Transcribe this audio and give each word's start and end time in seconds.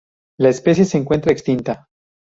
La 0.39 0.49
especie 0.49 0.85
se 0.85 0.97
encuentra 0.97 1.31
extinta. 1.31 1.87